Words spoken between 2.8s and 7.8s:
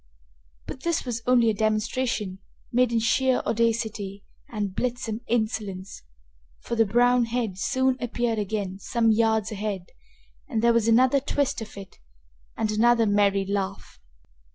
in sheer audacity and blithesome insolence, for the brown head